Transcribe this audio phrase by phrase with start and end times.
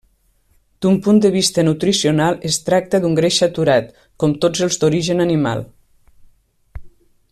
[0.85, 5.67] D'un punt de vista nutricional es tracta d'un greix saturat, com tots els d'origen animal.